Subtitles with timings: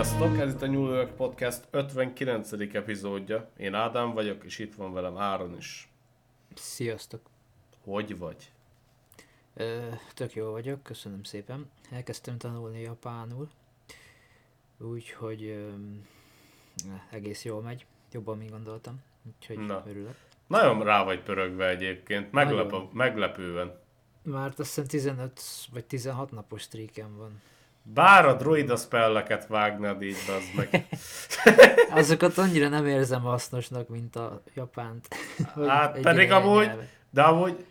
[0.00, 0.38] Sziasztok!
[0.38, 2.52] Ez itt a New York Podcast 59.
[2.52, 3.50] epizódja.
[3.56, 5.88] Én Ádám vagyok, és itt van velem Áron is.
[6.54, 7.20] Sziasztok!
[7.84, 8.52] Hogy vagy?
[9.54, 11.70] Ö, tök jó vagyok, köszönöm szépen.
[11.90, 13.48] Elkezdtem tanulni japánul,
[14.78, 15.68] úgyhogy ö,
[17.10, 19.84] egész jól megy, jobban, mint gondoltam, úgyhogy Na.
[19.86, 20.16] örülök.
[20.46, 23.78] Nagyon rá vagy pörögve egyébként, Meglep, meglepően.
[24.22, 25.40] Már azt hiszem 15
[25.72, 27.40] vagy 16 napos streakem van.
[27.94, 30.86] Bár a druida spelleket vágnád így, az meg.
[32.00, 35.08] Azokat annyira nem érzem hasznosnak, mint a japánt.
[35.66, 36.88] Hát pedig amúgy, nyelvet.
[37.10, 37.64] de amúgy,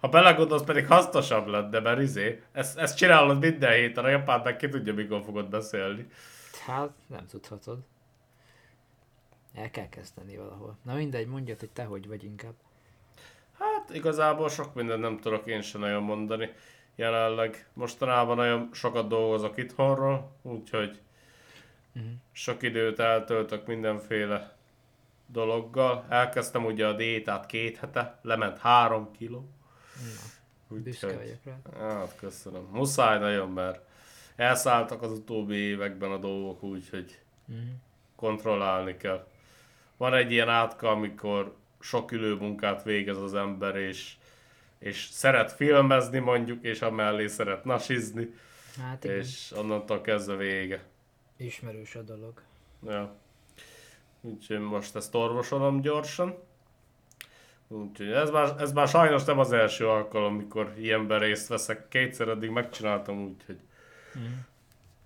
[0.00, 4.40] ha belegondolsz, pedig hasznosabb lett, de mert izé, ezt, ezt csinálod minden héten, a japán
[4.44, 6.06] meg ki tudja, mikor fogod beszélni.
[6.66, 7.78] Hát, nem tudhatod.
[9.54, 10.76] El kell kezdeni valahol.
[10.82, 12.54] Na mindegy, mondjad, hogy te hogy vagy inkább.
[13.58, 16.50] Hát igazából sok mindent nem tudok én sem nagyon mondani.
[16.96, 21.00] Jelenleg mostanában nagyon sokat dolgozok itthonról, úgyhogy
[21.92, 22.06] Mhm.
[22.32, 24.56] sok időt eltöltök mindenféle
[25.26, 26.04] dologgal.
[26.08, 29.48] Elkezdtem ugye a diétát két hete, lement három kiló.
[30.68, 31.88] Büszke Úgyhogy, vagyok rá.
[31.98, 32.68] hát köszönöm.
[32.72, 33.80] Muszáj nagyon, mert
[34.36, 37.58] elszálltak az utóbbi években a dolgok, úgyhogy Mhm.
[38.16, 39.26] kontrollálni kell.
[39.96, 44.16] Van egy ilyen átka, amikor sok ülő munkát végez az ember, és,
[44.78, 48.34] és szeret filmezni mondjuk, és amellé szeret nasizni,
[48.82, 50.84] Hát igen, és onnantól kezdve vége.
[51.36, 52.42] ismerős a dolog.
[52.86, 53.14] Ja.
[54.20, 56.38] Úgyhogy most ezt orvosolom gyorsan.
[57.68, 61.88] Úgyhogy ez már, ez már sajnos nem az első alkalom, mikor ilyenben részt veszek.
[61.88, 63.58] Kétszer eddig megcsináltam, úgyhogy
[64.14, 64.24] Mhm.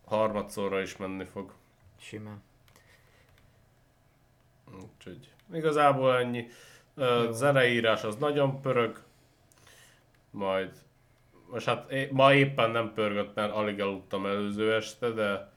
[0.05, 1.53] harmadszorra is menni fog.
[2.01, 2.43] Simán.
[4.83, 6.49] Úgyhogy igazából ennyi.
[6.95, 7.29] Ö.
[7.33, 9.03] Zeneírás az nagyon pörög.
[10.31, 10.70] Majd,
[11.50, 15.50] most hát é- ma éppen nem pörgött, mert alig aludtam előző este, de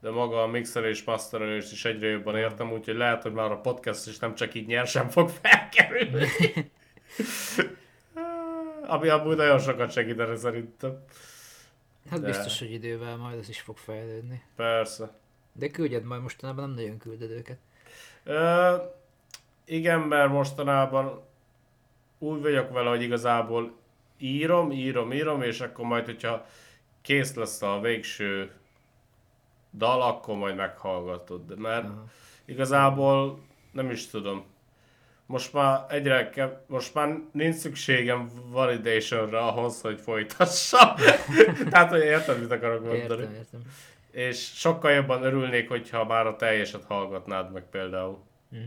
[0.00, 4.06] de maga a mixelés, masterelés is egyre jobban értem, úgyhogy lehet, hogy már a podcast
[4.06, 6.26] is nem csak így nyersen fog felkerülni.
[8.86, 11.04] Ami amúgy nagyon sokat segítene szerintem.
[12.10, 14.42] Hát De- biztos, hogy idővel majd az is fog fejlődni.
[14.56, 15.10] Persze.
[15.52, 17.58] De küldjed majd mostanában nem nagyon küldöd őket.
[18.24, 18.76] Ö,
[19.64, 21.22] igen, mert mostanában
[22.18, 23.72] úgy vagyok vele, hogy igazából
[24.18, 26.46] írom, írom, írom, és akkor majd, hogyha
[27.02, 28.50] kész lesz a végső
[29.72, 31.46] dal, akkor majd meghallgatod.
[31.46, 32.04] De Mert Aha.
[32.44, 33.38] igazából
[33.72, 34.44] nem is tudom.
[35.26, 40.94] Most már egyre kev- most már nincs szükségem validationra ahhoz, hogy folytassam.
[41.70, 43.20] Tehát, hogy érted, mit akarok mondani.
[43.22, 43.60] Értem, értem.
[44.10, 48.18] és sokkal jobban örülnék, hogyha már a teljeset hallgatnád meg például.
[48.48, 48.60] Mhm.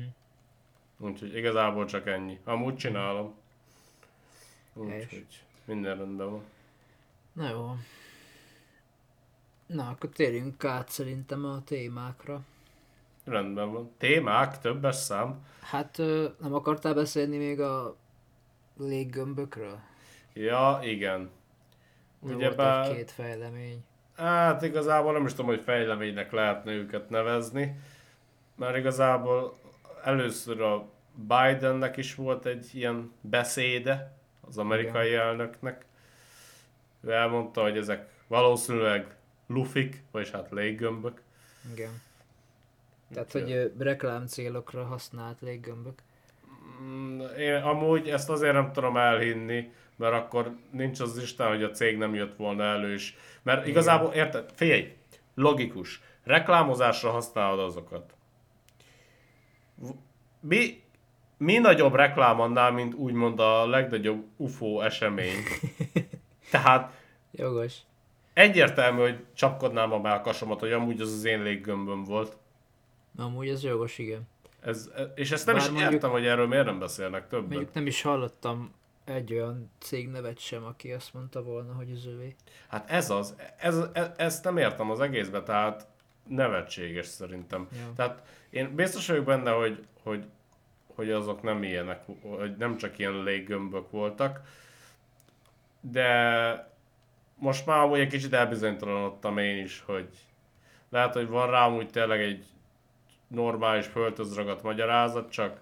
[0.99, 2.39] Úgyhogy igazából csak ennyi.
[2.45, 3.33] Amúgy csinálom.
[4.73, 5.25] Úgyhogy
[5.65, 6.43] minden rendben van.
[7.33, 7.75] Na jó.
[9.65, 12.41] Na, akkor térjünk át szerintem a témákra.
[13.25, 13.91] Rendben van.
[13.97, 15.45] Témák, többes szám.
[15.61, 15.97] Hát
[16.39, 17.95] nem akartál beszélni még a
[18.77, 19.79] léggömbökről?
[20.33, 21.29] Ja, igen.
[22.19, 23.83] Ugye Ugye volt bár- egy-két fejlemény.
[24.15, 27.79] Hát igazából nem is tudom, hogy fejleménynek lehetne őket nevezni.
[28.55, 29.57] Mert igazából
[30.03, 35.85] először a Bidennek is volt egy ilyen beszéde az amerikai elnöknek.
[37.01, 39.15] Ő elmondta, hogy ezek valószínűleg
[39.47, 41.21] lufik, vagyis hát léggömbök.
[41.73, 42.01] Igen.
[43.13, 46.01] Tehát, Úgyhogy- hogy reklám célokra használt léggömbök.
[46.81, 51.69] Mm, Én amúgy ezt azért nem tudom elhinni, mert akkor nincs az Isten, hogy a
[51.71, 53.15] cég nem jött volna elő is.
[53.41, 54.51] Mert igazából, érted?
[54.55, 54.95] Figyelj,
[55.35, 56.01] logikus.
[56.23, 58.13] Reklámozásra használod azokat.
[60.39, 60.80] Mi,
[61.41, 65.35] mi nagyobb reklám annál, mint úgymond a legnagyobb UFO esemény?
[66.51, 66.93] Tehát
[67.31, 67.75] Jogos.
[68.33, 72.37] egyértelmű, hogy csapkodnám a melkasomat, hogy amúgy az az én léggömböm volt.
[73.17, 74.21] Amúgy ez jogos, igen.
[74.59, 77.47] Ez, és ezt nem Bár is mondjuk- értem, hogy erről miért nem beszélnek többen.
[77.49, 78.73] Mondjuk nem is hallottam
[79.05, 82.35] egy olyan cégnevet sem, aki azt mondta volna, hogy az övé.
[82.67, 85.87] Hát ez az, ez, ez, ezt nem értem az egészbe, tehát
[86.27, 87.67] nevetséges szerintem.
[87.71, 87.93] Ja.
[87.95, 90.25] Tehát én biztos vagyok benne, hogy, hogy,
[90.95, 94.41] hogy azok nem ilyenek, hogy nem csak ilyen léggömbök voltak,
[95.81, 96.69] de
[97.35, 100.09] most már amúgy egy kicsit elbizonytalanodtam én is, hogy
[100.89, 102.45] lehet, hogy van rám úgy tényleg egy
[103.27, 105.61] normális földhözragadt magyarázat, csak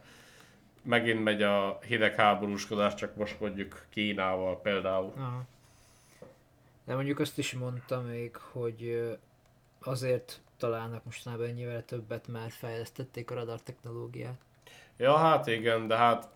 [0.81, 5.13] megint megy a hidegháborúskodás, csak most mondjuk Kínával például.
[5.17, 5.43] Aha.
[6.83, 9.09] De mondjuk azt is mondta még, hogy
[9.79, 14.41] azért találnak mostanában ennyivel többet, mert fejlesztették a radar technológiát.
[14.99, 16.27] Ja, hát igen, de hát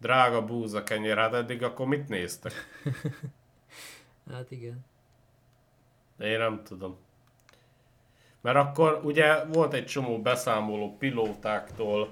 [0.00, 2.52] drága búza kenyér, hát eddig akkor mit néztek?
[4.30, 4.84] Hát igen.
[6.16, 6.98] De én nem tudom.
[8.40, 12.10] Mert akkor ugye volt egy csomó beszámoló pilótáktól,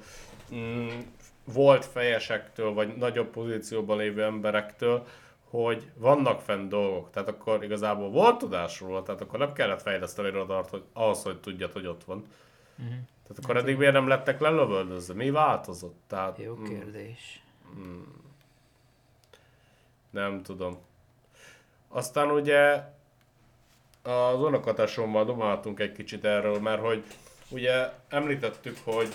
[0.55, 0.89] mm,
[1.45, 5.07] volt fejesektől, vagy nagyobb pozícióban lévő emberektől,
[5.51, 7.11] hogy vannak fenn dolgok.
[7.11, 11.41] Tehát akkor igazából volt tudás róla, tehát akkor nem kellett fejleszteni radart hogy, ahhoz, hogy
[11.41, 12.25] tudjad, hogy ott van.
[12.79, 12.97] Uh-huh.
[13.23, 15.15] Tehát akkor eddig miért nem lettek lelövöldözve?
[15.15, 16.01] Mi változott?
[16.07, 17.43] Tehát, Jó mm, kérdés.
[20.11, 20.79] nem tudom.
[21.89, 22.83] Aztán ugye
[24.03, 27.05] az unokatásommal domáltunk egy kicsit erről, mert hogy
[27.49, 29.15] ugye említettük, hogy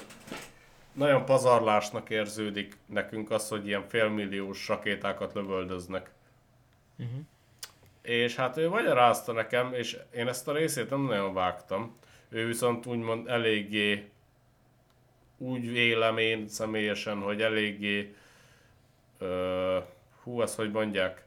[0.94, 6.12] nagyon pazarlásnak érződik nekünk az, hogy ilyen félmilliós rakétákat lövöldöznek.
[6.98, 7.19] Uh-huh.
[8.01, 11.98] És hát ő magyarázta nekem, és én ezt a részét nem nagyon vágtam.
[12.33, 14.09] Ő viszont úgymond eléggé
[15.38, 18.15] úgy vélem én személyesen, hogy eléggé
[19.18, 19.80] ö,
[20.24, 21.25] hú, ezt hogy mondják,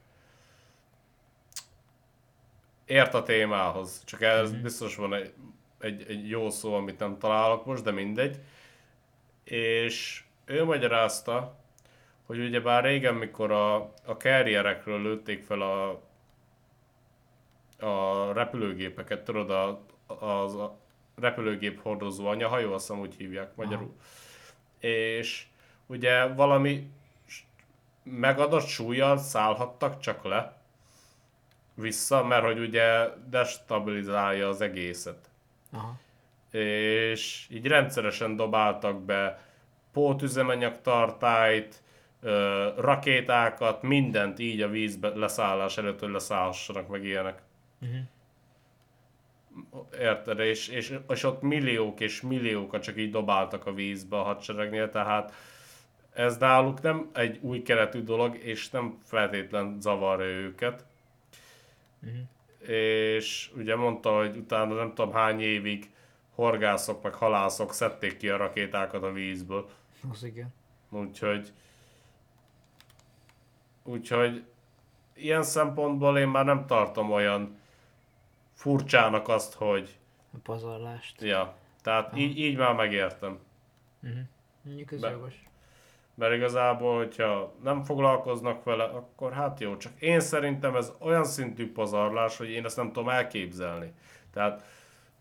[2.85, 4.03] ért a témához.
[4.05, 4.61] Csak ez mm-hmm.
[4.61, 5.33] biztos van egy,
[5.79, 8.39] egy, egy jó szó, amit nem találok most, de mindegy.
[9.43, 11.55] És ő magyarázta,
[12.25, 13.75] hogy ugyebár régen, mikor a,
[14.05, 16.01] a carrierekről lőtték fel a,
[17.85, 19.85] a repülőgépeket, tudod, a,
[20.25, 20.55] az
[21.21, 23.95] repülőgép hordozó anyahajó, azt hiszem úgy hívják magyarul.
[23.97, 24.87] Aha.
[24.87, 25.45] És
[25.85, 26.89] ugye valami
[28.03, 30.61] megadott súlyjal szállhattak csak le
[31.73, 35.29] vissza, mert hogy ugye destabilizálja az egészet.
[35.71, 35.99] Aha.
[36.59, 39.45] És így rendszeresen dobáltak be
[39.91, 41.81] pótüzemanyag-tartályt,
[42.77, 47.41] rakétákat, mindent így a vízbe leszállás előtt, hogy leszállhassanak meg ilyenek.
[47.81, 47.99] Uh-huh.
[49.99, 50.39] Érted?
[50.39, 55.33] És, és, és ott milliók és milliókat csak így dobáltak a vízbe a hadseregnél, tehát
[56.13, 60.85] ez náluk nem egy új keretű dolog, és nem feltétlen zavarja őket.
[62.03, 62.69] Uh-huh.
[62.69, 65.89] És ugye mondta, hogy utána nem tudom hány évig
[66.35, 69.69] horgászok meg halászok szedték ki a rakétákat a vízből.
[70.11, 70.53] Az igen.
[70.89, 71.51] Úgyhogy
[73.83, 74.43] úgyhogy
[75.13, 77.57] ilyen szempontból én már nem tartom olyan
[78.57, 79.97] furcsának azt, hogy
[80.33, 81.21] A pazarlást.
[81.21, 83.39] ja, tehát így, így már megértem.
[84.03, 84.19] Uh-huh.
[84.61, 85.33] Mondjuk ez Be- jogos.
[86.15, 91.71] Mert igazából, hogyha nem foglalkoznak vele, akkor hát jó, csak én szerintem ez olyan szintű
[91.71, 93.93] pazarlás, hogy én ezt nem tudom elképzelni.
[94.33, 94.63] Tehát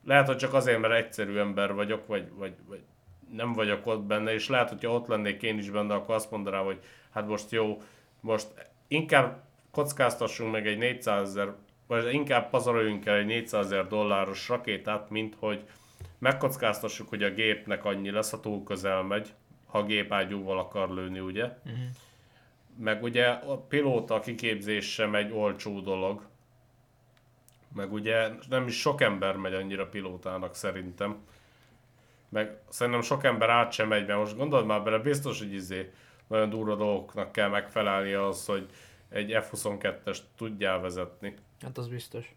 [0.05, 2.83] lehet, hogy csak azért, mert egyszerű ember vagyok, vagy, vagy, vagy
[3.33, 6.65] nem vagyok ott benne, és lehet, hogyha ott lennék én is benne, akkor azt mondanám,
[6.65, 6.81] hogy
[7.11, 7.83] hát most jó,
[8.21, 8.47] most
[8.88, 11.55] inkább kockáztassunk meg egy 400 ezer,
[11.87, 15.65] vagy inkább pazaroljunk el egy 400 ezer dolláros rakétát, mint hogy
[16.19, 19.35] megkockáztassuk, hogy a gépnek annyi lesz, ha túl közel megy,
[19.67, 21.44] ha a gép ágyúval akar lőni, ugye?
[21.44, 21.81] Uh-huh.
[22.79, 26.27] Meg ugye a pilóta kiképzés sem egy olcsó dolog.
[27.75, 31.17] Meg ugye nem is sok ember megy annyira pilótának szerintem.
[32.29, 35.91] Meg szerintem sok ember át sem megy, mert most gondold már bele, biztos, hogy izé
[36.27, 38.67] nagyon durva dolgoknak kell megfelelni az, hogy
[39.08, 41.35] egy F-22-est tudjál vezetni.
[41.61, 42.35] Hát az biztos.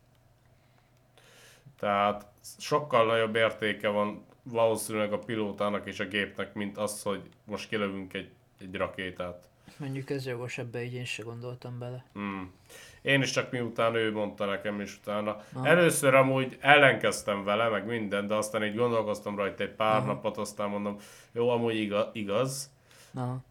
[1.80, 2.25] Tehát
[2.57, 8.13] sokkal nagyobb értéke van valószínűleg a pilótának és a gépnek, mint az, hogy most kilövünk
[8.13, 8.30] egy,
[8.60, 9.50] egy rakétát.
[9.77, 12.05] Mondjuk ez jogos, ebbe így én se gondoltam bele.
[12.13, 12.53] Hmm.
[13.01, 15.44] Én is csak miután ő mondta nekem, és utána.
[15.53, 15.67] Aha.
[15.67, 20.05] Először amúgy ellenkeztem vele, meg minden, de aztán így gondolkoztam rajta egy pár Aha.
[20.05, 20.98] napot, aztán mondom,
[21.32, 22.08] jó, amúgy igaz.
[22.13, 22.72] igaz.
[23.13, 23.44] Aha.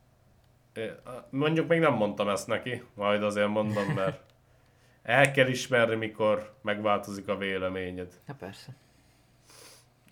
[1.31, 4.21] Mondjuk még nem mondtam ezt neki, majd azért mondom, mert
[5.03, 8.21] el kell ismerni, mikor megváltozik a véleményed.
[8.27, 8.75] Hát persze.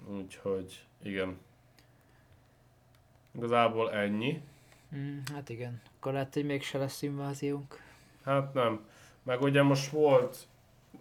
[0.09, 1.39] Úgyhogy, igen.
[3.33, 4.43] Igazából ennyi.
[4.97, 5.83] Mm, hát igen.
[5.97, 7.83] Akkor lehet, hogy mégse lesz inváziónk.
[8.25, 8.89] Hát nem.
[9.23, 10.39] Meg ugye most volt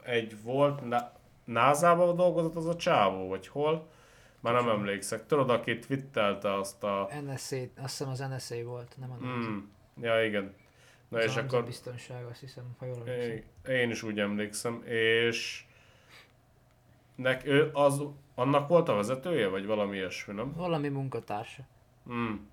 [0.04, 1.12] egy volt, Na-
[1.44, 3.88] NASA-ban dolgozott az a csávó, vagy hol?
[4.46, 5.26] Már nem emlékszek.
[5.26, 7.10] Tudod, aki twittelte azt a...
[7.22, 9.16] NSA, azt hiszem az NSA volt, nem a.
[9.16, 9.72] Hmm.
[10.02, 10.54] Ja, igen.
[11.08, 13.76] Na Az és akkor biztonság, azt hiszem, ha jól emlékszem.
[13.76, 15.66] én, is úgy emlékszem, és
[17.16, 18.02] nek, ő az,
[18.36, 20.54] annak volt a vezetője, vagy valami ilyesmi, nem?
[20.54, 21.64] Valami munkatársa.
[22.06, 22.50] Hmm.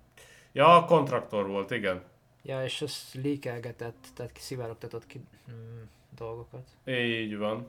[0.51, 2.03] Ja, a kontraktor volt, igen.
[2.41, 5.21] Ja, és az lékelgetett, tehát kiszivárogtatott ki
[5.51, 5.81] mm,
[6.15, 6.67] dolgokat.
[6.85, 7.67] Így van,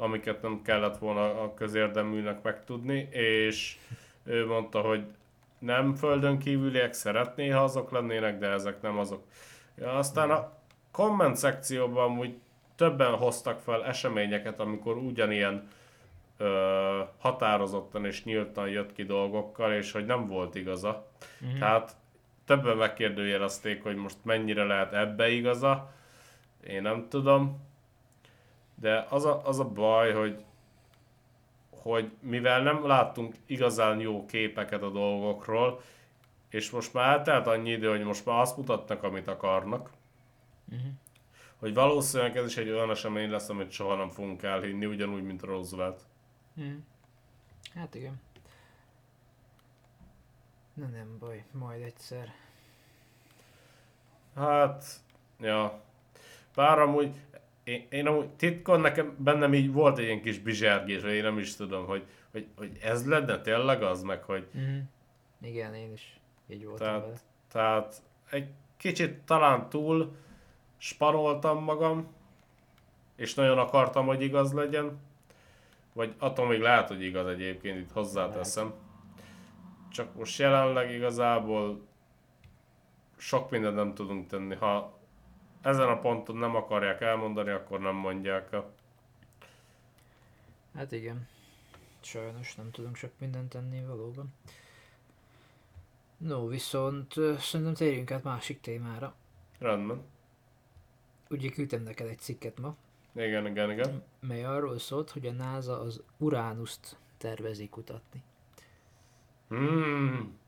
[0.00, 3.78] amiket nem kellett volna a közérdeműnek megtudni, és
[4.24, 5.04] ő mondta, hogy
[5.58, 9.22] nem földön kívüliek, szeretné, ha azok lennének, de ezek nem azok.
[9.78, 10.52] Ja, aztán a
[10.90, 12.34] komment szekcióban úgy
[12.76, 15.68] többen hoztak fel eseményeket, amikor ugyanilyen
[16.36, 21.06] ö, határozottan és nyíltan jött ki dolgokkal, és hogy nem volt igaza.
[21.38, 21.58] Mhm.
[21.58, 21.96] Tehát
[22.44, 25.92] többen megkérdőjelezték, hogy most mennyire lehet ebbe igaza.
[26.66, 27.67] Én nem tudom.
[28.80, 30.44] De az a, az a baj, hogy
[31.82, 35.80] hogy mivel nem láttunk igazán jó képeket a dolgokról,
[36.48, 39.90] és most már eltelt annyi idő, hogy most már azt mutatnak, amit akarnak,
[40.72, 40.90] Uh-huh.
[41.58, 45.42] hogy valószínűleg ez is egy olyan esemény lesz, amit soha nem fogunk elhinni, ugyanúgy, mint
[45.42, 46.00] Roosevelt.
[46.56, 46.74] Uh-huh.
[47.74, 48.20] Hát igen.
[50.74, 52.34] Na nem baj, majd egyszer.
[54.34, 54.84] Hát,
[55.40, 55.80] ja.
[56.54, 57.20] Bár amúgy,
[57.68, 61.38] én, én amúgy titkon nekem bennem így volt egy ilyen kis bizsergés, vagy én nem
[61.38, 64.76] is tudom, hogy, hogy, hogy ez lenne tényleg az, meg hogy Uh-huh.
[65.42, 67.16] Igen, én is így voltam Tehát- vele.
[67.52, 70.16] Tehát egy kicsit talán túl
[70.76, 72.06] sparoltam magam,
[73.16, 74.98] és nagyon akartam, hogy igaz legyen.
[75.92, 78.72] Vagy attól még lehet, hogy igaz egyébként, itt hozzáteszem.
[79.92, 81.80] Csak most jelenleg igazából
[83.16, 84.54] sok mindent nem tudunk tenni.
[84.54, 84.97] Ha
[85.62, 88.72] ezen a ponton nem akarják elmondani, akkor nem mondják el.
[90.74, 91.28] Hát igen.
[92.00, 94.34] Sajnos nem tudunk sok mindent tenni valóban.
[96.16, 99.14] No, viszont szerintem térjünk át másik témára.
[99.58, 100.02] Rendben.
[101.30, 102.76] Ugye küldtem neked egy cikket ma,
[103.12, 104.02] Igen, igen, igen.
[104.20, 108.22] mely arról szólt, hogy a NASA az Uránuszt tervezi kutatni.
[109.48, 110.38] Hmm.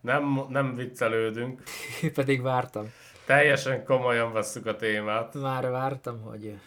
[0.00, 1.62] Nem, nem viccelődünk.
[2.14, 2.92] Pedig vártam.
[3.26, 5.34] Teljesen komolyan vesszük a témát.
[5.34, 6.58] Már vártam, hogy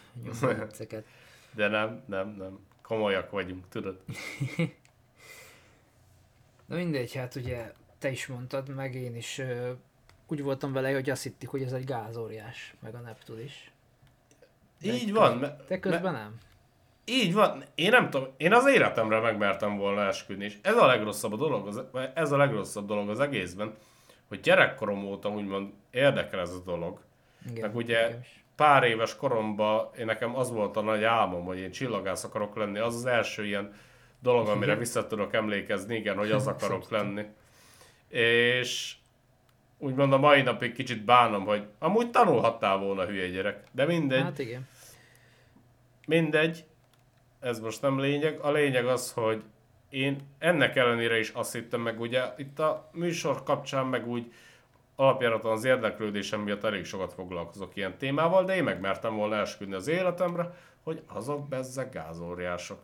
[0.42, 1.06] vicceket.
[1.54, 2.60] De nem, nem, nem.
[2.82, 3.98] Komolyak vagyunk, tudod?
[6.66, 9.72] Na mindegy, hát ugye te is mondtad, meg én is ö,
[10.28, 13.72] úgy voltam vele, hogy azt hittük, hogy ez egy gázóriás, meg a Neptun is.
[14.82, 15.38] De Így köz- van.
[15.38, 16.38] Me, De közben nem.
[17.06, 17.64] így van.
[17.76, 21.68] Én nem tudom, én az életemre megmertem volna esküdni, és ez a legrosszabb a dolog,
[21.68, 21.82] az,
[22.14, 23.76] ez a legrosszabb dolog az egészben,
[24.28, 27.00] hogy gyerekkorom óta úgymond érdekel ez a dolog.
[27.50, 28.44] Igen, Meg ugye is.
[28.56, 32.80] pár éves koromban én nekem az volt a nagy álmom, hogy én csillagász akarok lenni.
[32.80, 33.74] Az az első ilyen
[34.20, 34.78] dolog, amire Igen.
[34.78, 37.26] vissza tudok emlékezni, igen, hogy az akarok lenni.
[38.10, 38.96] És
[39.78, 43.64] úgymond a mai napig kicsit bánom, hogy amúgy tanulhattál volna hülye gyerek.
[43.72, 44.68] De mindegy, Hát igen.
[46.08, 46.66] mindegy.
[47.40, 48.40] Ez most nem lényeg.
[48.40, 49.44] A lényeg az, hogy
[49.90, 54.34] én ennek ellenére is azt hittem meg, ugye itt a műsor kapcsán meg úgy
[54.96, 59.88] alapjáraton az érdeklődésem miatt elég sokat foglalkozok ilyen témával, de én megmertem volna esküdni az
[59.88, 62.80] életemre, hogy azok bezzeg gázóriások.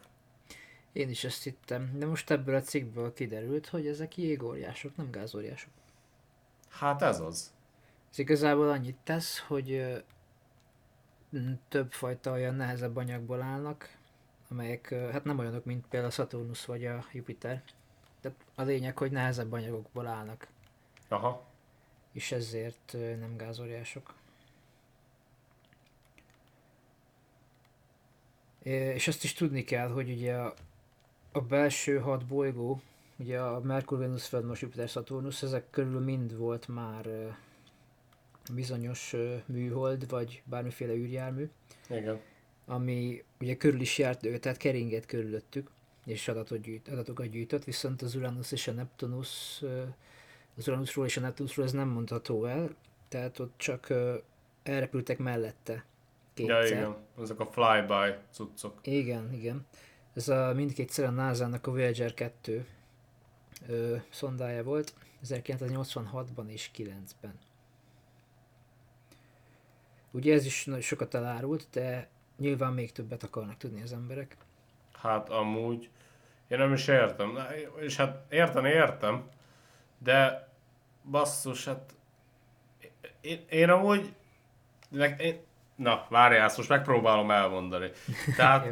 [0.91, 5.71] Én is ezt hittem, de most ebből a cikkből kiderült, hogy ezek jégóriások, nem gázóriások.
[6.69, 7.53] Hát ez az.
[8.11, 9.85] Ez igazából annyit tesz, hogy
[11.67, 13.97] többfajta olyan nehezebb anyagból állnak,
[14.53, 17.63] amelyek hát nem olyanok, mint például a Saturnus vagy a Jupiter.
[18.21, 20.47] Tehát a lényeg, hogy nehezebb anyagokból állnak,
[21.07, 21.45] Aha.
[22.11, 24.13] és ezért nem gázóriások.
[28.63, 30.53] És azt is tudni kell, hogy ugye a,
[31.31, 32.81] a belső hat bolygó,
[33.15, 37.35] ugye a Merkur, Venus, Föld, Jupiter, Saturnus, ezek körül mind volt már
[38.53, 41.49] bizonyos műhold, vagy bármiféle űrjármű,
[41.89, 42.21] Igen.
[42.65, 45.69] Ami ugye körül is járt ő, tehát keringett körülöttük,
[46.05, 49.61] és adatot gyűjt, adatokat gyűjtött, viszont az Uranus és a Neptunus,
[50.57, 52.75] az Uranusról és a Neptunusról ez nem mondható el,
[53.07, 53.93] tehát ott csak
[54.63, 55.85] elrepültek mellette
[56.35, 56.77] Ja, kétszer.
[56.77, 56.95] igen.
[57.21, 58.79] Ezek a flyby cuccok.
[58.81, 59.65] Igen, igen.
[60.13, 62.65] Ez a mindkétszer a NASA-nak a Voyager 2
[63.67, 64.93] ö, szondája volt,
[65.25, 67.39] 1986-ban és 9-ben.
[70.11, 74.37] Ugye ez is sokat elárult, de nyilván még többet akarnak tudni az emberek.
[74.93, 75.89] Hát amúgy,
[76.47, 77.31] én nem is értem.
[77.31, 77.45] Na,
[77.79, 79.29] És hát érteni értem,
[79.97, 80.49] de
[81.03, 81.93] basszus, hát
[83.21, 84.13] én, én amúgy,
[85.17, 85.39] én,
[85.75, 87.91] na várjál, ezt most megpróbálom elmondani.
[88.35, 88.67] Tehát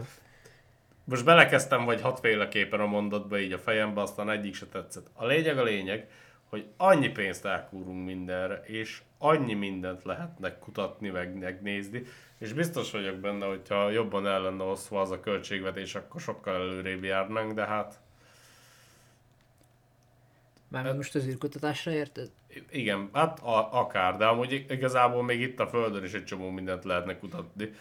[1.04, 5.08] most belekezdtem vagy hatféleképpen a mondatba így a fejembe, aztán egyik se tetszett.
[5.14, 6.10] A lényeg a lényeg,
[6.52, 12.04] hogy annyi pénzt elkúrunk mindenre, és annyi mindent lehetnek kutatni, meg megnézni,
[12.38, 17.04] és biztos vagyok benne, hogyha jobban el lenne osztva az a költségvetés, akkor sokkal előrébb
[17.04, 18.00] járnánk, de hát
[20.68, 22.32] Mármint most az űrkutatásra érted?
[22.70, 26.84] igen, hát a, akár, de amúgy igazából még itt a Földön is egy csomó mindent
[26.84, 27.74] lehetne kutatni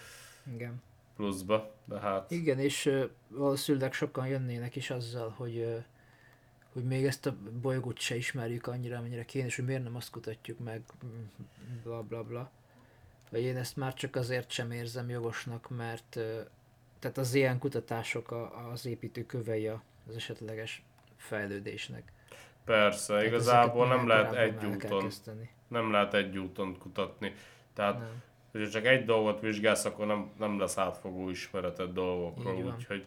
[0.54, 0.82] Igen.
[1.16, 2.30] pluszba, de hát...
[2.30, 5.76] Igen, és ö, valószínűleg sokan jönnének is azzal, hogy, ö,
[6.72, 10.10] hogy még ezt a bolygót se ismerjük annyira, amennyire kéne, és hogy miért nem azt
[10.10, 10.82] kutatjuk meg,
[11.82, 12.50] bla bla bla.
[13.30, 16.18] Vagy én ezt már csak azért sem érzem jogosnak, mert
[16.98, 20.82] tehát az ilyen kutatások a, az építőkövei az esetleges
[21.16, 22.12] fejlődésnek.
[22.64, 25.10] Persze, Tehát igazából nem lehet egy úton,
[25.68, 27.34] nem lehet egy úton kutatni.
[27.74, 28.22] Tehát, Nem.
[28.50, 33.04] hogyha csak egy dolgot vizsgálsz, akkor nem, nem lesz átfogó ismereted dolgokról, úgyhogy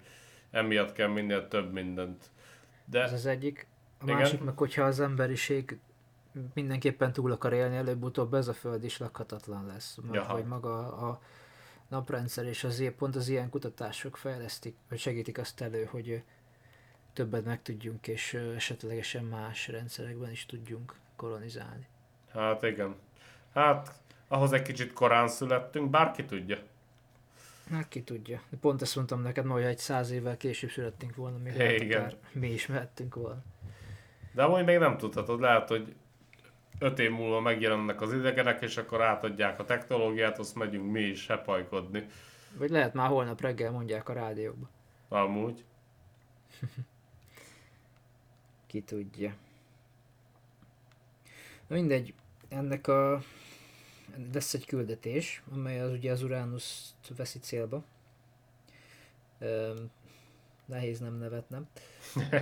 [0.51, 2.31] emiatt kell minél több mindent.
[2.85, 3.67] De Ez az egyik.
[3.99, 4.15] A Igen.
[4.17, 5.79] másik meg, hogyha az emberiség
[6.53, 9.97] mindenképpen túl akar élni, előbb-utóbb ez a föld is lakhatatlan lesz.
[10.01, 10.33] Mert Jaha.
[10.33, 11.21] hogy maga a
[11.87, 16.23] naprendszer és az pont az ilyen kutatások fejlesztik, vagy segítik azt elő, hogy
[17.13, 21.87] többet megtudjunk, és esetlegesen más rendszerekben is tudjunk kolonizálni.
[22.31, 22.95] hát igen.
[23.53, 26.57] Hát ahhoz egy kicsit korán születtünk, bárki tudja.
[27.71, 28.41] Hát ki tudja.
[28.61, 31.67] Pont ezt mondtam neked, ma, hogy egy száz évvel később születtünk volna, még Igen.
[31.67, 33.43] lehet, akár mi is mehettünk volna.
[34.31, 35.95] De amúgy még nem tudhatod, lehet, hogy
[36.79, 41.27] öt év múlva megjelennek az idegenek, és akkor átadják a technológiát, azt megyünk mi is
[41.27, 42.05] hepajkodni.
[42.57, 44.69] Vagy lehet már holnap reggel mondják a rádióba.
[45.09, 45.63] Amúgy.
[48.67, 49.33] Ki tudja.
[51.67, 52.13] Na mindegy,
[52.49, 53.21] ennek a
[54.33, 56.81] lesz egy küldetés, amely az ugye az Uranus
[57.17, 57.83] veszi célba.
[59.39, 59.91] Öm,
[60.65, 61.67] nehéz nem nevetnem.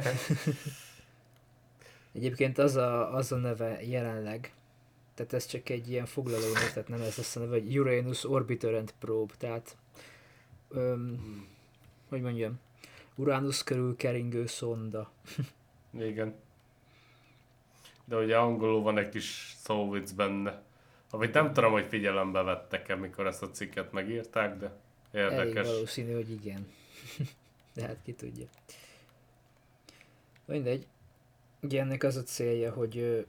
[2.14, 4.54] Egyébként az a, az a neve jelenleg,
[5.14, 8.30] tehát ez csak egy ilyen foglaló név, tehát nem ez lesz a neve, hogy Uranus
[8.30, 9.78] Orbiter and Probe, tehát
[10.70, 11.48] öm,
[12.10, 12.60] hogy mondjam,
[13.16, 15.12] Uranus körül keringő szonda.
[16.00, 16.36] Igen.
[18.06, 20.62] De ugye angolul van egy kis szóvic benne.
[21.12, 24.72] Amit nem tudom, hogy figyelembe vettek-e, mikor ezt a cikket megírták, de
[25.12, 25.68] Elég érdekes.
[25.68, 26.72] valószínű, hogy igen.
[27.74, 28.46] De hát ki tudja.
[30.46, 30.88] Mindegy.
[31.62, 33.26] Ugye ennek az a célja, hogy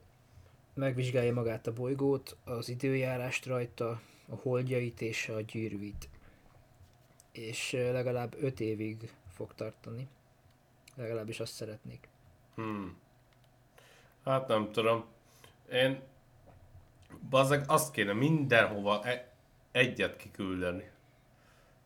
[0.74, 6.08] megvizsgálja magát a bolygót, az időjárást rajta, a holdjait és a gyűrűit.
[7.32, 10.08] És legalább 5 évig fog tartani.
[10.94, 12.08] Legalábbis azt szeretnék.
[12.54, 12.96] Hmm.
[14.24, 15.04] Hát nem tudom.
[15.72, 16.00] Én
[17.30, 19.30] Bazeg, azt kéne mindenhova e-
[19.72, 20.90] egyet kiküldeni.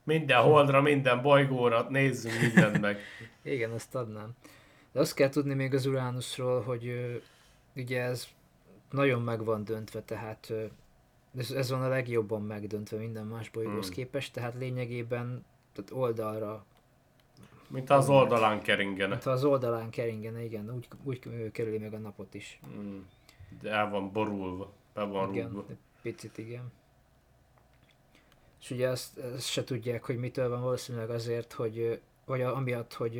[0.03, 2.99] Minden holdra, minden bolygóra, nézzünk mindent meg.
[3.43, 4.31] Igen, azt adnám.
[4.93, 7.15] De azt kell tudni még az Uranusról, hogy ö,
[7.77, 8.27] ugye ez
[8.91, 10.65] nagyon meg van döntve, tehát ö,
[11.39, 13.95] ez, ez van a legjobban megdöntve minden más bolygóhoz Hmm.
[13.95, 16.65] képest, tehát lényegében tehát oldalra,
[17.69, 19.19] Mint az oldalán keringene.
[19.25, 22.59] ha az oldalán keringene, igen, úgy, úgy kerüli meg a napot is.
[22.75, 23.07] Hmm.
[23.61, 25.65] De el van borulva, be van igen, rúgva.
[25.69, 26.73] egy picit igen.
[28.61, 32.93] És ugye azt, azt se tudják, hogy mitől van valószínűleg azért, hogy vagy a- amiatt,
[32.93, 33.17] hogy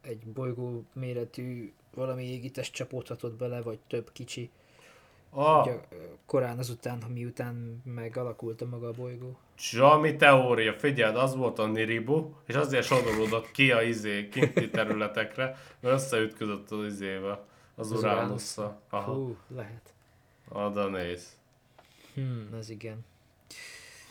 [0.00, 4.50] egy bolygó méretű valami égitest csapódhatott bele, vagy több kicsi,
[5.30, 5.80] Ah, ugye,
[6.26, 9.38] korán azután, miután megalakult a maga a bolygó.
[9.54, 15.56] Csami teória, figyeld, az volt a Niribu, és azért sodoródott ki a izé kinti területekre,
[15.80, 18.80] mert összeütközött az izével, az, Az Uránusszal.
[18.90, 19.94] Hú, lehet.
[20.48, 21.36] Oda néz.
[22.14, 23.04] Hmm, ez igen.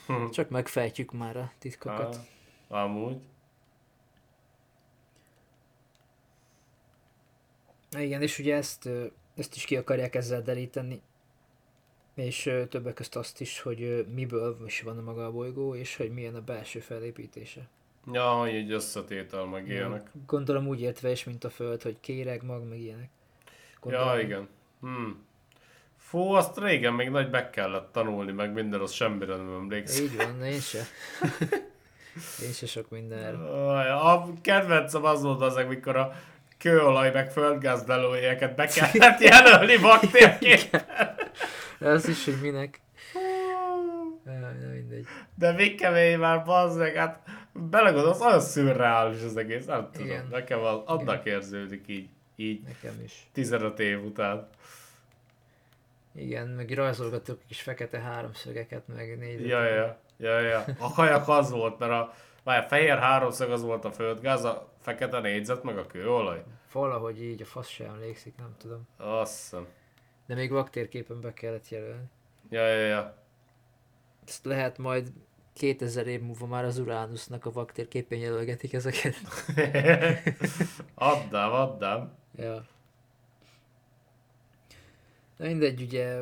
[0.08, 0.30] Hm.
[0.30, 2.20] Csak megfejtjük már a titkokat.
[2.68, 3.18] Ah, amúgy.
[7.98, 8.90] Igen, és ugye ezt,
[9.36, 11.02] ezt is ki akarják ezzel deríteni.
[12.14, 16.36] És többek között azt is, hogy miből is van maga a bolygó, és hogy milyen
[16.36, 17.68] a belső felépítése.
[18.12, 20.12] Ja, hogy egy összetétel meg ilyenek.
[20.26, 23.10] Gondolom úgy értve is, mint a Föld, hogy kéreg, mag, meg ilyenek.
[23.86, 24.48] Ja, igen.
[24.80, 25.26] Hmm.
[26.08, 30.04] Fú, azt régen még nagy meg kellett tanulni, meg minden, az semmire nem emlékszem.
[30.04, 30.80] Így van, én se.
[32.44, 33.70] Én se sok mindenről.
[33.70, 36.14] Aj, A kedvencem az volt az, amikor a
[36.58, 40.86] kőolaj meg földgáz belőjeket be kellett jelölni baktérként.
[41.80, 42.82] Ez is, hogy minek.
[44.24, 45.06] Na mindegy.
[45.36, 47.20] De még kemény már, bazzeg, hát
[47.54, 50.08] belegondolsz, olyan szürreális az egész, nem tudom.
[50.08, 50.28] Igen.
[50.32, 53.28] Nekem az, annak érződik így, így Nekem is.
[53.34, 54.48] 15 év után.
[56.16, 59.48] Igen, meg rajzolgatok kis fekete háromszögeket, meg négy.
[59.48, 60.66] Ja, ja, ja, ja.
[60.80, 64.70] A kajak az volt, mert a, várj, a fehér háromszög az volt a földgáz, a
[64.82, 66.44] fekete négyzet, meg a kőolaj.
[66.72, 68.88] Valahogy így, a fasz sem emlékszik, nem tudom.
[68.98, 69.68] Azt hiszem.
[70.26, 72.10] De még vaktérképen be kellett jelölni.
[72.50, 73.18] Ja, ja, ja.
[74.28, 75.12] Ezt lehet majd
[75.54, 79.16] 2000 év múlva már az Uranusnak a vaktérképen jelölgetik ezeket.
[80.94, 82.14] Addám, addám.
[82.36, 82.66] ja.
[85.38, 86.22] Na mindegy, ugye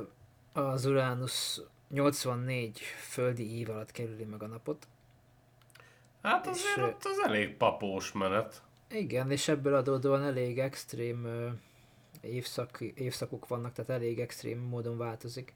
[0.53, 4.87] az Uranus 84 földi év alatt kerüli meg a napot.
[6.21, 8.61] Hát És, azért ö, ott az elég papós menet.
[8.89, 11.27] Igen, és ebből adódóan elég extrém
[12.21, 15.53] évszak, évszakok vannak, tehát elég extrém módon változik.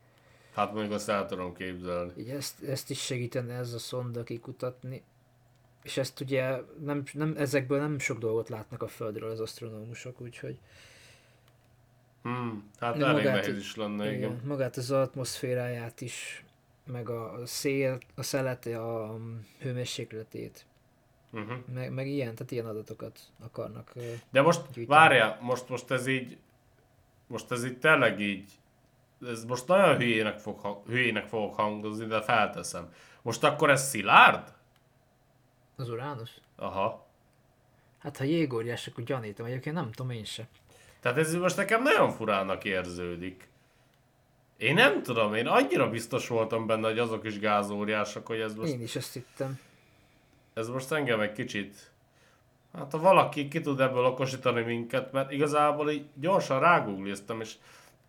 [0.53, 2.13] Hát mondjuk azt el tudom képzelni.
[2.17, 5.03] Így ezt, ezt is segítene ez a szonda kikutatni.
[5.83, 10.59] És ezt ugye nem, nem, ezekből nem sok dolgot látnak a Földről az asztronómusok, úgyhogy
[12.27, 14.17] Hmm, hát De elég magát- nehéz is lenne, igen.
[14.31, 16.43] igen, magát az atmoszféráját is,
[16.85, 19.17] meg a szél, a szelet, a
[19.59, 20.65] hőmérsékletét.
[21.31, 21.57] Uh-huh.
[21.73, 23.93] meg, meg ilyen, tehát ilyen adatokat akarnak.
[24.31, 24.85] De most, Gyűjteni.
[24.85, 26.37] várjál, most, most ez így,
[27.27, 28.51] most ez így tényleg így,
[29.27, 32.93] ez most nagyon hülyének, fog, hülyének fogok hangozni, de felteszem.
[33.21, 34.53] Most akkor ez szilárd?
[35.75, 36.37] Az Uránusz?
[36.55, 37.05] Aha.
[37.97, 40.47] Hát ha jégóriás, akkor gyanítom, egyébként nem tudom én se.
[40.99, 43.47] Tehát ez most nekem nagyon furának érződik.
[44.57, 48.71] Én nem tudom, én annyira biztos voltam benne, hogy azok is gázóriások, hogy ez most,
[48.71, 49.59] Én is ezt hittem.
[50.53, 51.91] ez most engem egy kicsit...
[52.73, 57.53] Hát ha valaki ki tud ebből okosítani minket, mert igazából így gyorsan rágoogliztam, és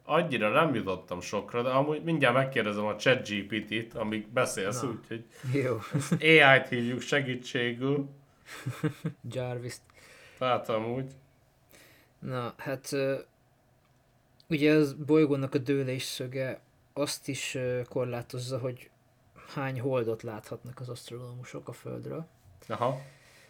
[0.04, 4.88] annyira nem jutottam sokra, de amúgy mindjárt megkérdezem a ChatGPT-t, amíg beszélsz, Na.
[4.88, 5.78] úgyhogy Jó.
[6.20, 8.08] AI-t hívjuk segítségül.
[9.32, 9.74] Jarvis.
[10.38, 11.10] Tehát amúgy.
[12.18, 12.96] Na, hát
[14.48, 16.60] ugye az bolygónak a dőlés szöge
[16.92, 18.90] azt is korlátozza, hogy
[19.54, 22.26] hány holdot láthatnak az asztronómusok a Földről.
[22.68, 23.00] Aha.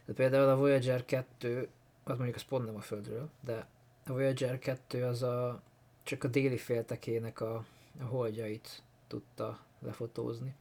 [0.04, 1.68] De például a Voyager 2,
[2.04, 3.66] az mondjuk az pont nem a Földről, de
[4.06, 5.62] a Voyager 2 az a,
[6.02, 7.64] csak a déli féltekének a,
[8.00, 10.54] a holdjait tudta lefotózni.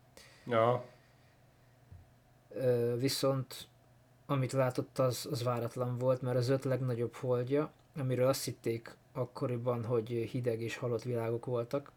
[0.45, 0.83] Ja.
[2.97, 3.67] Viszont
[4.25, 9.85] amit látott az, az váratlan volt, mert az öt legnagyobb holdja, amiről azt hitték akkoriban,
[9.85, 11.91] hogy hideg és halott világok voltak.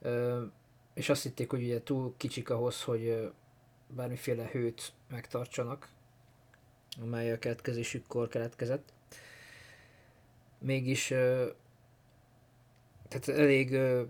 [0.00, 0.44] Ö,
[0.94, 3.32] és azt hitték, hogy ugye túl kicsik ahhoz, hogy
[3.86, 5.88] bármiféle hőt megtartsanak,
[7.00, 8.92] amely a keletkezésükkor keletkezett.
[10.58, 11.48] Mégis ö,
[13.08, 14.02] tehát elég ö,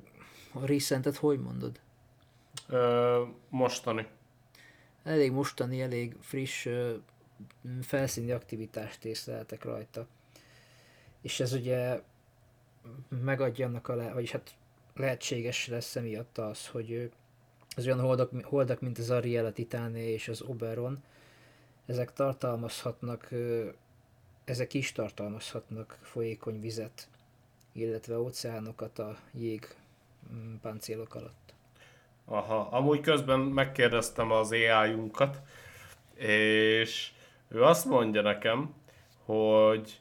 [0.53, 1.81] a recentet hogy mondod?
[2.69, 4.07] Ö, mostani.
[5.03, 6.69] elég mostani, elég friss
[7.83, 10.07] felszíni aktivitást észleltek rajta.
[11.21, 12.01] És ez ugye
[13.09, 14.55] megadja annak a, le- vagyis hát
[14.95, 17.11] lehetséges lesz emiatt az, hogy
[17.77, 21.03] az olyan holdak, holdak mint az Ariel, Titáné és az Oberon,
[21.87, 23.29] ezek tartalmazhatnak,
[24.45, 27.09] ezek is tartalmazhatnak folyékony vizet,
[27.73, 29.75] illetve óceánokat a jég
[30.33, 31.55] mm, páncélok alatt.
[32.25, 35.43] Aha, amúgy közben megkérdeztem az AI-unkat,
[36.15, 37.13] és
[37.49, 38.75] ő azt mondja nekem,
[39.25, 40.01] hogy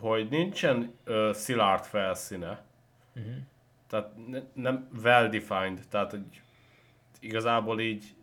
[0.00, 2.62] hogy nincsen ö, szilárd felszíne,
[3.16, 3.34] Uh-huh.
[3.88, 6.42] tehát ne, nem well-defined, tehát hogy
[7.20, 8.14] igazából így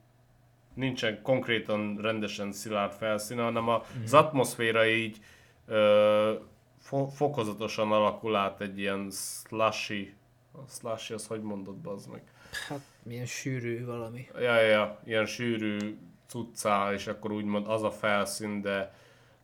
[0.73, 5.17] nincsen konkrétan rendesen szilárd felszíne, hanem a, az atmoszféra így
[5.65, 6.34] ö,
[6.80, 10.13] fo- fokozatosan alakul át egy ilyen slushy,
[10.51, 12.23] a slushy az hogy mondod, bazd meg?
[12.67, 14.27] Hát milyen sűrű valami.
[14.34, 15.97] Ja, ja, ja, ilyen sűrű
[16.32, 18.94] cuccá, és akkor úgymond az a felszín, de,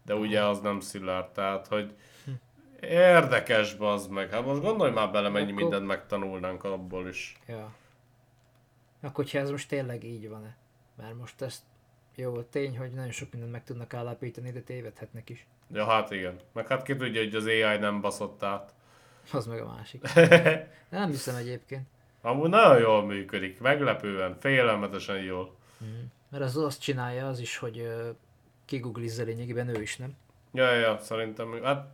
[0.06, 1.93] de ugye az nem szilárd, tehát hogy
[2.82, 4.30] érdekes bazd meg.
[4.30, 7.39] Hát most gondolj már bele, mennyi Akkor- mindent megtanulnánk abból is.
[7.47, 7.73] Ja.
[9.02, 10.56] Akkor, hogyha ez most tényleg így van-e?
[10.97, 11.62] Mert most ezt
[12.15, 15.47] jó, tény, hogy nagyon sok mindent meg tudnak állapítani, de tévedhetnek is.
[15.71, 16.39] Ja, hát igen.
[16.54, 18.73] Meg hát ki tudja, hogy az AI nem baszott át.
[19.32, 20.02] Az meg a másik.
[20.89, 21.88] Nem hiszem egyébként.
[22.21, 25.56] Amúgy nagyon jól működik, meglepően, félelmetesen jól.
[26.30, 27.92] Mert az azt csinálja az is, hogy
[28.66, 30.16] kiguglizza lényegében ő is, nem?
[30.54, 31.88] Ja, ja, ja, szerintem, hát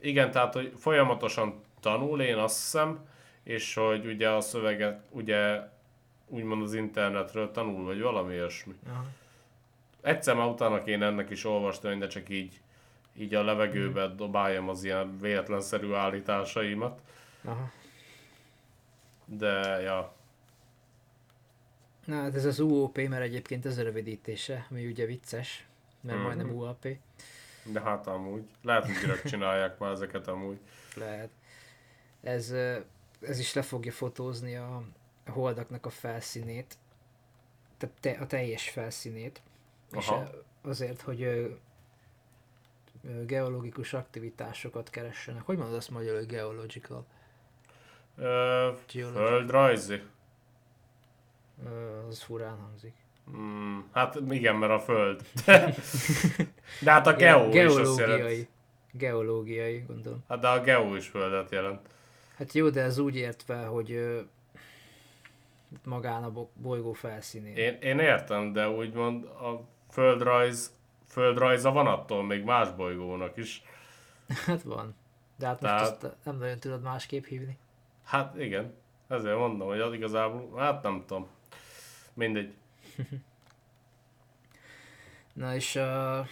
[0.00, 3.06] igen, tehát, hogy folyamatosan tanul, én azt hiszem,
[3.42, 5.60] és hogy ugye a szöveget, ugye
[6.26, 8.74] úgymond az internetről tanul, vagy valami ilyesmi.
[8.88, 9.04] Aha.
[10.00, 12.60] Egyszer már utána kéne ennek is olvasni, de csak így,
[13.16, 17.00] így a levegőbe dobáljam az ilyen véletlenszerű állításaimat.
[17.44, 17.70] Aha.
[19.24, 20.14] De, ja,
[22.08, 25.66] Na hát ez az UOP, mert egyébként ez a rövidítése, ami ugye vicces,
[26.00, 26.26] mert Mhm.
[26.26, 26.86] majdnem UAP.
[27.72, 28.42] de hát amúgy.
[28.62, 30.58] Lehet, hogy direkt csinálják már ezeket amúgy.
[30.96, 31.30] Lehet.
[32.22, 32.50] Ez,
[33.20, 34.82] ez is le fogja fotózni a,
[35.26, 36.76] holdaknak a felszínét,
[37.78, 39.42] tehát te, a teljes felszínét.
[39.92, 40.30] És Aha.
[40.62, 41.50] ö, azért, hogy
[43.26, 45.42] geológikus aktivitásokat keressenek.
[45.42, 47.06] Hogy mondod azt magyarul, hogy geological?
[48.16, 48.70] Ö,
[49.12, 50.02] földrajzi.
[52.08, 52.94] Az furán hangzik.
[53.36, 55.22] Mm, hát igen, mert a föld.
[56.84, 57.98] de hát a geo is azt jelent.
[57.98, 58.48] geológiai.
[58.92, 60.24] Geológiai, gondolom.
[60.28, 61.80] Hát de a geo is földet jelent.
[62.36, 64.18] Hát jó, de ez úgy értve, hogy
[65.84, 67.56] magán a bo- bolygó felszínén.
[67.56, 70.72] Én, én értem, de úgymond a földrajz,
[71.08, 73.62] földrajza van attól még más bolygónak is.
[74.46, 74.94] Hát van.
[75.36, 77.58] De hát most Tehát- azt nem nagyon tudod másképp hívni.
[78.04, 78.74] Hát igen,
[79.08, 81.26] ezért mondom, hogy az igazából, hát nem tudom.
[82.18, 82.54] Mindegy.
[85.32, 86.26] Na és a...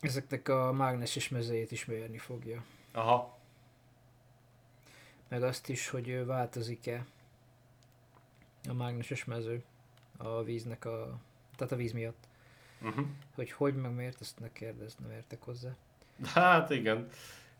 [0.00, 2.64] ezeknek a mágneses mezejét is mérni fogja.
[2.92, 3.38] Aha,
[5.28, 7.06] Meg azt is, hogy változik-e
[8.68, 9.62] a mágneses mező.
[10.16, 11.18] a víznek a,
[11.56, 12.28] tehát a víz miatt.
[12.82, 13.06] Uh-huh.
[13.34, 15.76] Hogy hogy meg miért, ezt ne kérdezz, nem értek hozzá.
[16.24, 17.08] Hát igen,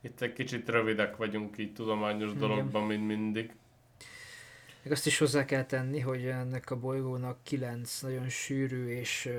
[0.00, 2.38] itt egy kicsit rövidek vagyunk így tudományos Igen.
[2.38, 3.54] dologban, mint mindig.
[4.86, 9.30] Meg azt is hozzá kell tenni, hogy ennek a bolygónak kilenc nagyon sűrű és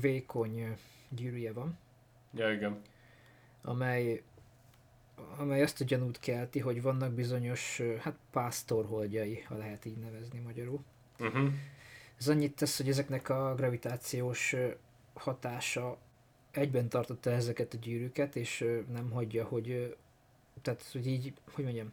[0.00, 0.76] vékony
[1.08, 1.78] gyűrűje van,
[2.34, 2.80] Ja, igen.
[3.62, 4.22] amely,
[5.36, 10.84] amely azt a gyanút kelti, hogy vannak bizonyos, hát pásztorholdjai, ha lehet így nevezni magyarul.
[11.18, 11.52] Uh-huh.
[12.18, 14.56] Ez annyit tesz, hogy ezeknek a gravitációs
[15.14, 15.98] hatása
[16.50, 19.96] egyben tartotta ezeket a gyűrűket, és nem hagyja, hogy
[20.60, 21.92] tehát, hogy így, hogy mondjam,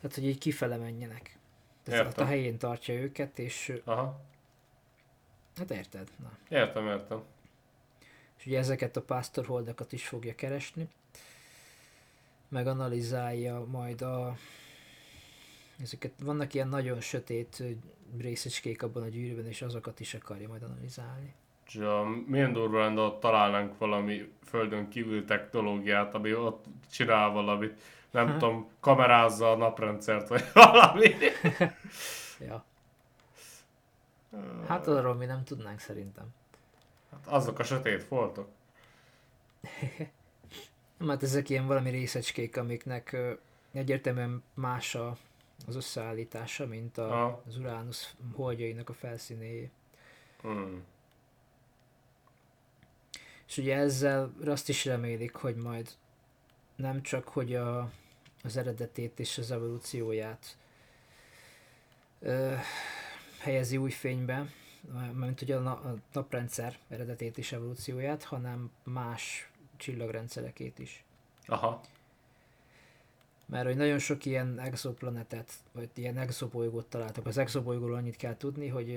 [0.00, 1.40] tehát, hogy így kifele menjenek.
[1.82, 4.20] Tehát hát a helyén tartja őket, és Aha.
[5.56, 6.08] hát érted?
[6.16, 6.56] Na.
[6.56, 7.22] Értem, értem.
[8.38, 10.88] És ugye ezeket a pásztorholdakat is fogja keresni,
[12.48, 14.36] meg analizálja majd a...
[15.82, 17.62] Ezeket, vannak ilyen nagyon sötét
[18.18, 21.34] részecskék abban a gyűrűben, és azokat is akarja majd analizálni.
[21.72, 27.80] Ja, milyen durva lenne, ott találnánk valami földön kívül technológiát, ami ott csinál valamit,
[28.12, 28.32] nem Ha.
[28.32, 31.14] tudom, kamerázza a naprendszert, vagy valami.
[32.40, 32.64] Ja.
[34.66, 36.24] Hát arról mi nem tudnánk szerintem.
[37.10, 38.48] Hát azok a sötét foltok.
[41.06, 43.32] Hát ezek ilyen valami részecskék, amiknek ö,
[43.72, 45.16] egyértelműen más a,
[45.66, 47.42] az összeállítása, mint a, Aha.
[47.46, 49.70] az Uránusz holdjainak a felszínéjé.
[50.40, 50.84] Hmm.
[53.46, 55.90] És ugye ezzel azt is remélik, hogy majd
[56.76, 57.90] nem csak, hogy a,
[58.42, 60.56] az eredetét és az evolúcióját
[62.20, 62.54] ö,
[63.38, 64.46] helyezi új fénybe,
[65.12, 71.04] mint ugye a, na, a naprendszer eredetét és evolúcióját, hanem más csillagrendszerekét is.
[71.46, 71.80] Aha.
[73.46, 77.26] Mert hogy nagyon sok ilyen exoplanetet, vagy ilyen exobolygót találtak.
[77.26, 78.90] Az exobolygóról annyit kell tudni, hogy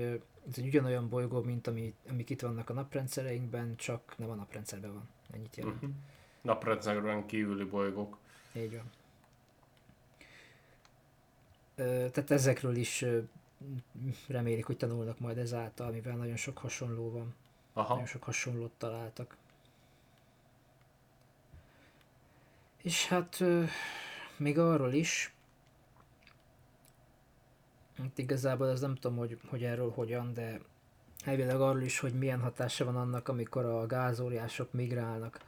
[0.47, 4.93] ez egy ugyanolyan bolygó, mint ami, amik itt vannak a naprendszereinkben, csak nem a naprendszerben
[4.93, 5.09] van.
[5.31, 5.75] Ennyit jelent.
[5.75, 5.91] Uh-huh.
[6.41, 8.17] Naprendszerben kívüli bolygók.
[8.53, 8.91] Így van.
[11.75, 13.05] Tehát ezekről is
[14.27, 17.35] remélik, hogy tanulnak majd ezáltal, mivel nagyon sok hasonló van.
[17.73, 17.93] Aha.
[17.93, 19.37] Nagyon sok hasonlót találtak.
[22.81, 23.43] És hát
[24.37, 25.33] még arról is,
[27.97, 30.59] hát igazából ez nem tudom, hogy, hogy erről hogyan, de
[31.23, 35.39] elvileg arról is, hogy milyen hatása van annak, amikor a gázóriások migrálnak.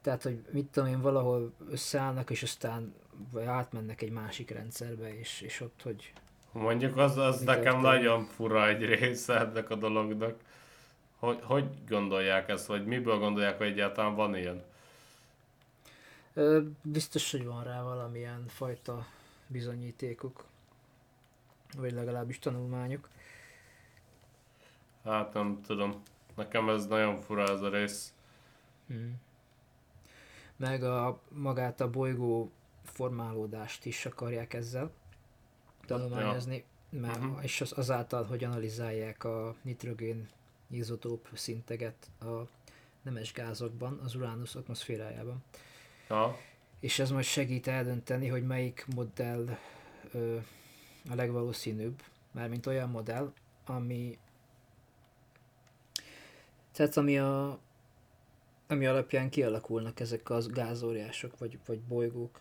[0.00, 2.94] Tehát, hogy mit tudom én, valahol összeállnak, és aztán
[3.30, 6.12] vagy átmennek egy másik rendszerbe, és, és ott, hogy
[6.52, 7.82] Mondjuk az, az nekem történik?
[7.82, 10.36] nagyon fura egy része ennek a dolognak.
[11.18, 14.64] Hogy, hogy gondolják ezt, vagy miből gondolják, hogy egyáltalán van ilyen?
[16.82, 19.06] Biztos, hogy van rá valamilyen fajta
[19.46, 20.44] bizonyítékuk,
[21.76, 23.08] vagy legalábbis tanulmányuk.
[25.04, 26.02] Hát nem tudom.
[26.34, 28.12] Nekem ez nagyon fura ez a rész.
[28.86, 29.20] Hmm.
[30.56, 32.50] Meg a, magát a bolygó
[32.84, 34.90] formálódást is akarják ezzel
[35.86, 37.42] tanulmányozni, mert, Mhm.
[37.42, 40.28] és az, azáltal, hogy analizálják a nitrogén
[40.70, 42.46] izotóp szinteget a
[43.02, 45.44] nemes gázokban, az Uránusz atmoszférájában.
[46.08, 46.38] Ja.
[46.80, 49.58] És ez majd segít eldönteni, hogy melyik modell
[50.12, 50.36] ö,
[51.10, 53.32] a legvalószínűbb, mármint olyan modell,
[53.66, 54.18] ami
[56.72, 57.58] tehát ami a
[58.66, 62.40] ami alapján kialakulnak ezek az gázóriások, vagy, vagy bolygók.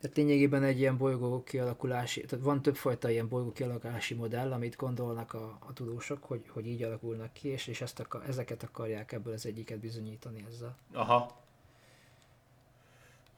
[0.00, 5.34] Tehát lényegében egy ilyen bolygó kialakulási, tehát van többfajta ilyen bolygó kialakulási modell, amit gondolnak
[5.34, 9.32] a, a tudósok, hogy, hogy így alakulnak ki, és, és ezt akar, ezeket akarják ebből
[9.32, 10.76] az egyiket bizonyítani ezzel.
[10.92, 11.44] Aha.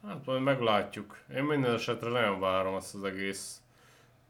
[0.07, 1.19] Hát majd meglátjuk.
[1.35, 3.63] Én minden esetre nagyon várom ezt az egész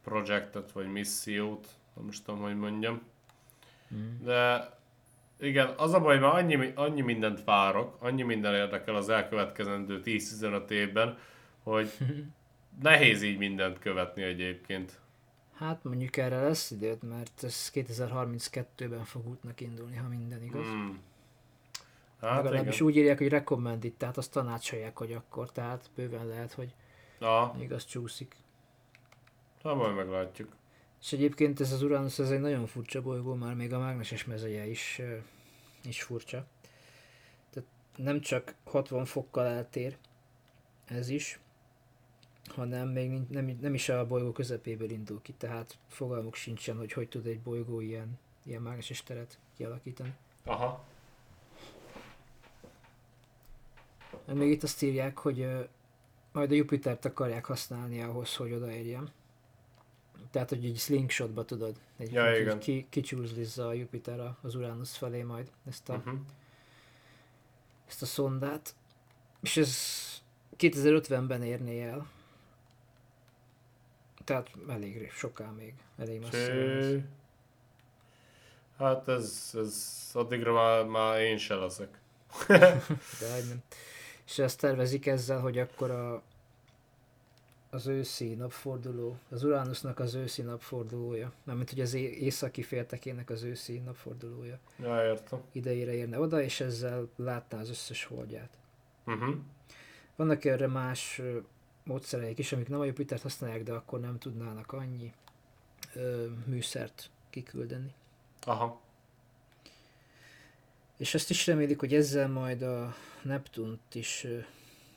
[0.05, 1.69] projektet, vagy missziót.
[1.97, 3.03] Nem is tudom, hogy mondjam.
[3.95, 4.25] Mm.
[4.25, 4.71] De
[5.41, 10.71] igen, az a baj, mert annyi, annyi mindent várok, annyi minden érdekel az elkövetkezendő 10-15
[10.71, 11.19] évben,
[11.69, 11.91] hogy
[12.83, 15.01] nehéz így mindent követni egyébként.
[15.55, 20.67] Hát mondjuk erre lesz időt, mert ez 2032-ben fog útnak indulni, ha minden igaz.
[20.67, 20.71] Mm.
[20.71, 21.01] Hmm.
[22.21, 22.87] Hát Legalábbis igen.
[22.87, 26.75] úgy írják, hogy recommended, tehát azt tanácsolják, hogy akkor, tehát bőven lehet, hogy
[27.21, 28.37] Ja, még az csúszik.
[29.63, 30.57] hát majd meglátjuk.
[31.03, 34.67] És egyébként ez az Uranus, ez egy nagyon furcsa bolygó, már még a mágneses mezeje
[34.67, 35.01] is,
[35.85, 36.47] is furcsa.
[37.51, 39.97] Tehát nem csak 60 fokkal eltér
[40.85, 41.39] ez is,
[42.53, 47.09] hanem még nem, nem is a bolygó közepéből indul ki, tehát fogalmuk sincsen, hogy hogy
[47.09, 50.15] tud egy bolygó ilyen, ilyen mágneses teret kialakítani.
[50.45, 50.85] Aha.
[54.27, 55.61] Meg Még itt azt írják, hogy ö,
[56.33, 59.11] majd a Jupitert akarják használni ahhoz, hogy odaérjen.
[60.31, 61.77] Tehát, hogy egy slingshotba tudod.
[61.97, 62.59] Egy, Ja, igen.
[62.59, 66.19] Ki, kicsúzlizza a Jupiter az Uranus felé majd ezt a, Uh-huh.
[67.89, 68.75] ezt a szondát.
[69.41, 69.77] És ez
[70.59, 72.11] 2050-ben érné el.
[74.29, 75.75] Tehát elég soká még.
[75.99, 77.05] Elég messze.
[78.79, 82.01] Hát ez, ez addigra már, már én se leszek.
[83.21, 83.63] De nem.
[84.27, 86.23] És ezt tervezik ezzel, hogy akkor a,
[87.71, 93.79] az őszi napforduló, az Uranusnak az őszi napfordulója, mármint hogy az északi féltekének az őszi
[93.79, 95.41] napfordulója Ja, értem.
[95.53, 98.51] idejére érne oda, és ezzel látná az összes holdját.
[99.07, 99.35] Uh-huh.
[100.17, 101.21] Vannak erre más
[101.89, 105.13] módszereik is, amik nem a Jupitert használják, de akkor nem tudnának annyi
[105.95, 107.93] ö, műszert kiküldeni.
[108.43, 108.81] Aha.
[110.97, 114.39] És azt is remélik, hogy ezzel majd a Neptunt is ö,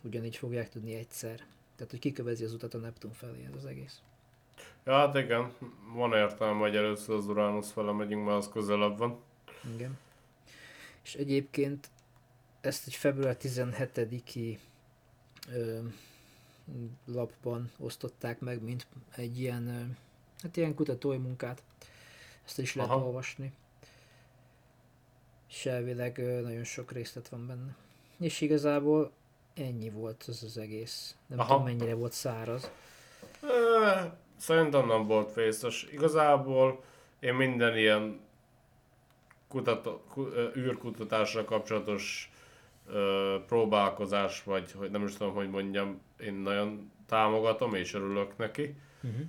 [0.01, 1.35] ugyanígy fogják tudni egyszer.
[1.75, 4.01] Tehát, hogy kikövezi az utat a Neptun felé ez az egész.
[4.85, 5.53] Ja, hát igen,
[5.93, 9.19] van értelme, hogy először az Uranus fele megyünk, mert az közelebb van.
[9.73, 9.97] Igen.
[11.03, 11.89] És egyébként
[12.61, 14.57] ezt egy február 17-i
[15.53, 15.79] ö,
[17.05, 19.95] lapban osztották meg, mint egy ilyen,
[20.41, 21.63] hát ilyen kutatói munkát.
[22.45, 23.05] Ezt is lehet Aha.
[23.05, 23.51] olvasni.
[25.49, 27.75] És elvileg nagyon sok részlet van benne.
[28.19, 29.11] És igazából
[29.53, 31.15] ennyi volt az az egész.
[31.27, 31.47] Nem Aha.
[31.47, 32.71] tudom mennyire volt száraz.
[34.37, 35.87] Szerintem nem volt vészes.
[35.91, 36.83] Igazából
[37.19, 38.19] én minden ilyen
[39.47, 40.01] kutató,
[40.55, 42.30] űrkutatásra kapcsolatos
[42.87, 48.75] ö, próbálkozás, vagy hogy nem is tudom, hogy mondjam, én nagyon támogatom és örülök neki.
[49.01, 49.21] Uh-huh.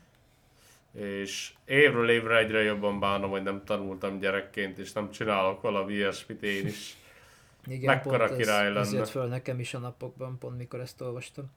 [1.05, 6.43] És évről évre egyre jobban bánom, hogy nem tanultam gyerekként, és nem csinálok valami ilyesmit
[6.43, 6.97] én is.
[7.67, 8.99] Igen, Mekkora pont király ez, ez lenne.
[8.99, 11.51] jött föl nekem is a napokban, pont mikor ezt olvastam.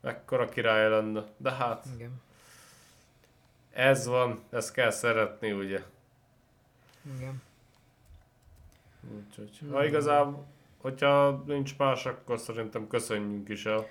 [0.00, 1.24] Mekkora király lenne.
[1.36, 2.22] De hát, Igen.
[3.70, 5.82] ez van, ezt kell szeretni, ugye?
[7.16, 7.42] Igen.
[9.16, 10.46] Úgyhogy, ha igazából,
[10.80, 13.86] hogyha nincs más, akkor szerintem köszönjünk is el.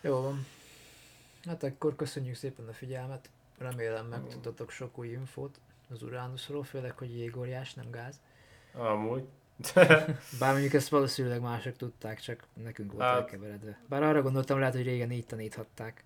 [0.00, 0.46] Jó van.
[1.44, 3.30] Hát akkor köszönjük szépen a figyelmet.
[3.58, 8.20] Remélem megtudtatok sok új infót az Uránuszról, főleg, hogy jégóriás, nem gáz.
[8.74, 9.24] Amúgy.
[10.38, 13.16] Bár mondjuk ezt valószínűleg mások tudták, csak nekünk volt Hát.
[13.16, 13.80] elkeveredve.
[13.88, 16.04] Bár arra gondoltam, lehet, hogy régen így taníthatták.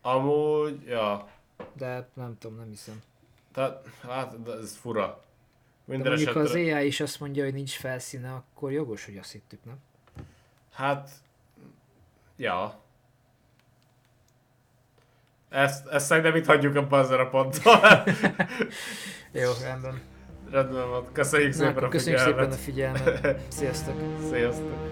[0.00, 1.28] Amúgy, ja.
[1.72, 3.02] De nem tudom, nem hiszem.
[3.52, 5.24] Tehát, hát de ez fura.
[5.84, 9.04] De Minden mondjuk ha az esetre, AI is azt mondja, hogy nincs felszíne, akkor jogos,
[9.04, 9.76] hogy azt hittük, nem?
[10.72, 11.10] hát,
[12.36, 12.80] ja.
[15.48, 18.04] Ezt, ezt szerintem itt hagyjuk abban ezzel a ponttal.
[19.32, 20.00] Jó, rendben.
[20.50, 21.12] Rendben van.
[21.12, 23.02] Köszönjük Na, szépen a köszönjük szépen a figyelmet.
[23.02, 23.52] figyelmet.
[23.52, 23.96] Sziasztok!
[24.30, 24.91] Sziasztok.